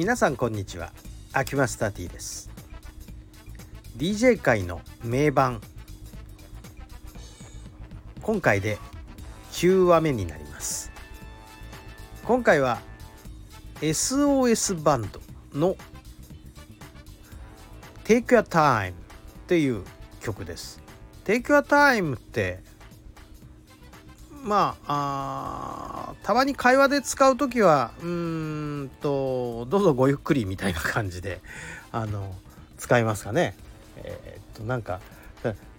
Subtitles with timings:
[0.00, 0.92] 皆さんこんにちは。
[1.34, 2.48] アキュマスター T です
[3.98, 5.60] DJ 界の名盤。
[8.22, 8.78] 今回で
[9.52, 10.90] 9話目になります。
[12.24, 12.80] 今回は
[13.82, 15.20] SOS バンド
[15.52, 15.76] の
[18.04, 18.94] Take Your Time っ
[19.48, 19.84] ていう
[20.22, 20.80] 曲です。
[21.26, 22.60] Take Your Time って
[24.42, 31.40] まあたまに会話で使う時はうんとどうぞごゆっくりみたいな感じで
[31.92, 32.34] あの
[32.78, 33.54] 使いますかね。
[33.96, 35.00] えー、っとなんか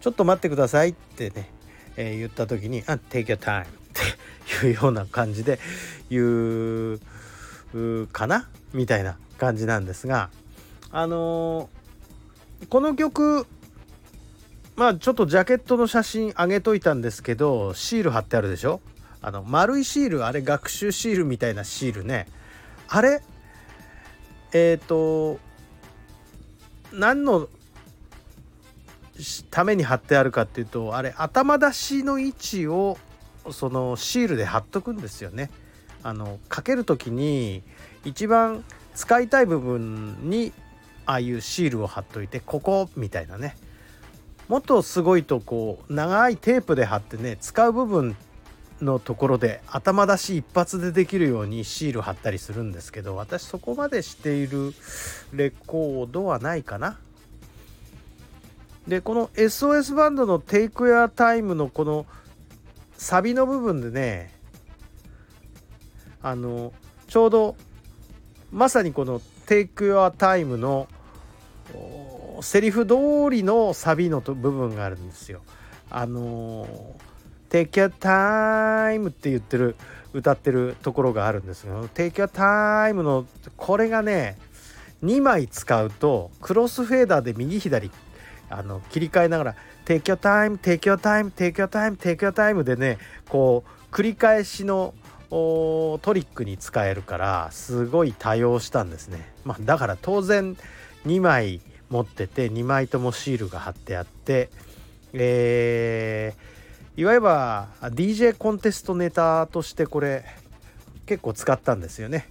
[0.01, 1.49] ちょっと待ってくださいってね、
[1.95, 5.59] えー、言った時に「あ Take your time」っていうような感じで
[6.09, 8.47] 言うかな？
[8.73, 10.29] みたいな感じなんですが
[10.91, 13.47] あのー、この曲
[14.75, 18.81] まあちょっとジャケットの写真あげといたんですけどシール貼ってあるでしょ？
[19.21, 22.27] あの丸いシールあれ学習シールみたいなシールね。
[22.87, 23.21] あれ？
[24.53, 25.39] えっ、ー、と
[26.91, 27.47] 何の
[29.51, 32.97] ために貼ってあるかっていうとあれ頭出しの位置を
[33.51, 35.51] そのシールで貼っとくんですよね。
[36.03, 37.61] あのかける時に
[38.03, 38.63] 一番
[38.95, 40.51] 使いたい部分に
[41.05, 43.55] ああいうシールを貼っといてここみたいなね。
[44.51, 48.17] もっとすごいとこう長いテープで貼ってね使う部分
[48.81, 54.73] のところで頭出し一発でできるようにシール貼ったりするんですけど私そこまでしている
[55.31, 56.99] レコードはないかな。
[58.89, 62.05] でこの SOS バンドの「Take Your Time」のこの
[62.97, 64.33] サビの部分でね
[66.21, 66.73] あの
[67.07, 67.55] ちょうど
[68.51, 70.89] まさにこの「Take Your Time」の
[72.41, 72.95] セリフ通
[73.29, 75.41] りのサビの部分があるんですよ。
[75.89, 76.65] あの
[77.49, 79.75] 「Take your time」って言ってる
[80.13, 81.87] 歌ってるところがあるんですよ。
[81.89, 83.25] Take your time の
[83.57, 84.37] これがね
[85.03, 87.91] 2枚使うとクロスフェーダーで右左
[88.49, 89.55] あの切り替えながら
[89.85, 92.97] 「Take your time take your time take your time take your time」でね
[93.29, 94.93] こう繰り返しの
[95.29, 99.31] トリックに使えるからすごい多用したんですね。
[99.45, 100.57] まあ、だから当然
[101.05, 101.61] 2枚
[101.91, 104.49] 持ってて2枚ともシールが貼ってあって、
[105.13, 107.25] えー、いわゆる
[107.93, 110.25] DJ コンテストネタとしてこれ
[111.05, 112.29] 結構使ったんですよね。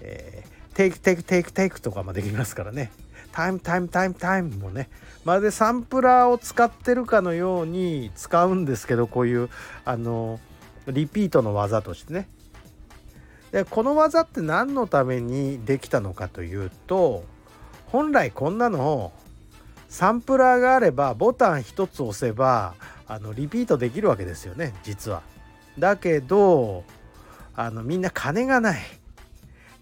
[0.00, 2.92] えー、 take take take take とかもできますからね。
[3.32, 4.88] time time time time もね
[5.24, 9.48] まるでサンプラーを使ってるかのように使うんですけどこういう
[9.84, 10.38] あの
[10.86, 12.28] リピートの技としてね。
[13.50, 17.24] でこの技って何のためにできたのかというと
[17.94, 19.12] 本来こんなの
[19.88, 22.74] サンプラーがあればボタン1つ押せば
[23.06, 25.22] あのリピートできるわけですよね実は。
[25.78, 26.82] だけど
[27.54, 28.80] あのみんな金がない。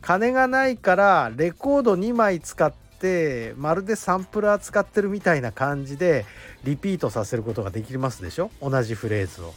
[0.03, 6.27] 金がないからレコード2枚使ってまるでサンプラー使ってるみたいな感じで
[6.65, 8.51] リピートさせることができますでしょ？
[8.61, 9.55] 同じフレーズを。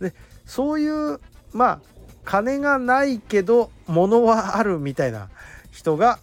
[0.00, 0.14] で
[0.46, 1.18] そういう
[1.52, 1.80] まあ
[2.22, 5.30] 金がないけど物はあるみたいな
[5.72, 6.20] 人が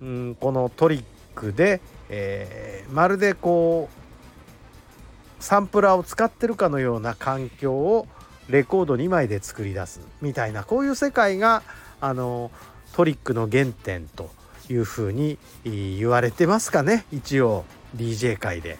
[0.00, 8.06] うんこのトリックで、えー、まるでこうサンプラーを使ってるかのような環境を
[8.48, 11.62] レコード2枚で作り出すみたいなこういう世界が
[12.00, 12.50] あの
[12.92, 14.30] トリックの原点と
[14.70, 17.64] いうふうに言われてますかね一応
[17.96, 18.78] DJ 界で。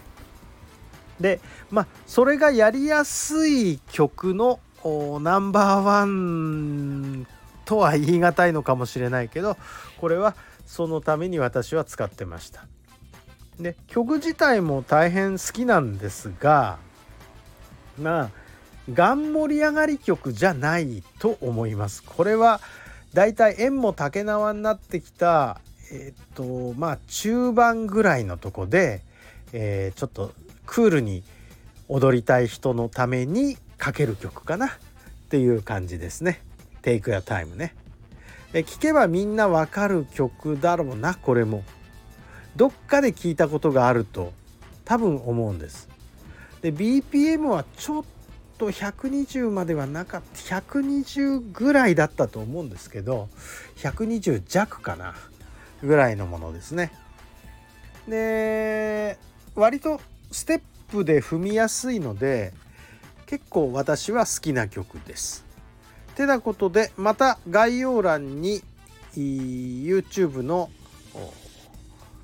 [1.20, 1.40] で
[1.70, 4.60] まあそれがやりやすい曲の
[5.20, 7.26] ナンバーワン
[7.64, 9.56] とは言い難いのかもしれないけど
[9.98, 12.66] これはそのために私は使ってました
[13.58, 16.78] で曲自体も大変好きなんですが
[17.98, 18.30] まあ
[18.92, 22.60] がん盛り上がり曲じゃないと思いますこれは
[23.14, 25.60] だいたい縁も竹縄になってきた
[25.90, 29.02] えっ、とまあ中盤ぐらいのとこで、
[29.52, 30.32] えー、ちょっと
[30.66, 31.22] クールに
[31.88, 34.70] 踊りたい人のためにかける曲かなっ
[35.28, 36.42] ていう感じですね。
[36.82, 37.74] Take Your Time ね。
[38.56, 41.62] え聞けばみんなわかる曲だろうなこれも。
[42.56, 44.32] どっかで聞いたことがあると
[44.86, 45.90] 多分思うんです。
[46.62, 48.04] で BPM はちょっ
[48.56, 53.28] と120まではなかった120ぐらいだったと思うんですけど
[53.76, 55.14] 120弱かな
[55.82, 56.92] ぐらいのものですね。
[58.08, 59.18] で
[59.54, 60.00] 割と
[60.32, 62.54] ステップで踏みやすいので
[63.26, 65.45] 結構私は好きな曲です。
[66.16, 68.62] てなことでまた概要欄に
[69.14, 70.70] YouTube の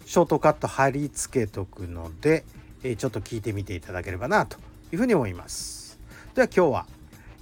[0.06, 2.44] ショートカット貼り付けとくので
[2.82, 4.56] ちょっと聞いてみていただければなと
[4.92, 5.98] いうふうに思います。
[6.34, 6.86] では今日は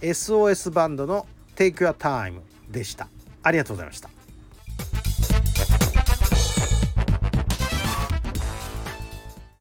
[0.00, 1.26] SOS バンドの
[1.56, 3.08] Take Your Time でした。
[3.42, 4.19] ありがとうございました。